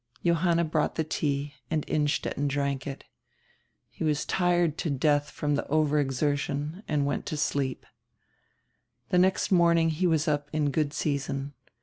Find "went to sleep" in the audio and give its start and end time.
7.05-7.85